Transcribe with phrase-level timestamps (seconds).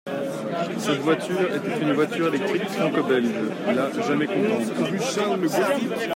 [0.79, 3.29] Cette voiture était une voiture électrique franco-belge,
[3.67, 4.71] la «Jamais contente».